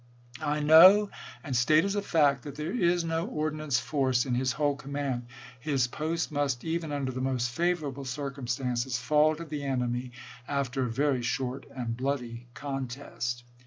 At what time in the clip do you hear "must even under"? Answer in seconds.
6.31-7.11